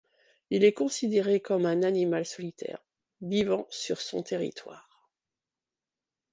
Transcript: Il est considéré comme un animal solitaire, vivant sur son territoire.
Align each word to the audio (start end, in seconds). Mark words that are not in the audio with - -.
Il 0.49 0.63
est 0.63 0.73
considéré 0.73 1.41
comme 1.41 1.67
un 1.67 1.83
animal 1.83 2.25
solitaire, 2.25 2.83
vivant 3.21 3.67
sur 3.69 4.01
son 4.01 4.23
territoire. 4.23 5.11